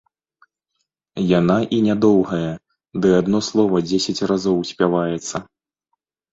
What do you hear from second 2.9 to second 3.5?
ды адно